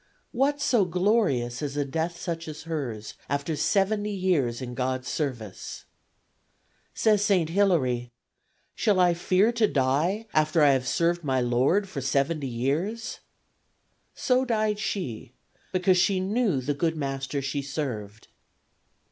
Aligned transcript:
What 0.31 0.59
so 0.59 0.83
glorious 0.85 1.61
as 1.61 1.77
a 1.77 1.85
death 1.85 2.17
such 2.19 2.47
as 2.47 2.63
hers 2.63 3.13
after 3.29 3.55
70 3.55 4.09
years 4.09 4.59
in 4.59 4.73
God's 4.73 5.07
service. 5.07 5.85
Says 6.95 7.23
St. 7.23 7.49
Hilary, 7.51 8.11
'Shall 8.73 8.99
I 8.99 9.13
fear 9.13 9.51
to 9.51 9.67
die 9.67 10.25
after 10.33 10.63
I 10.63 10.71
have 10.71 10.87
served 10.87 11.23
my 11.23 11.39
Lord 11.39 11.87
for 11.87 12.01
70 12.01 12.47
years?' 12.47 13.19
So 14.15 14.43
died 14.43 14.79
she, 14.79 15.33
because 15.71 15.99
she 15.99 16.19
knew 16.19 16.61
the 16.61 16.73
good 16.73 16.97
Master 16.97 17.39
she 17.39 17.61
served. 17.61 18.27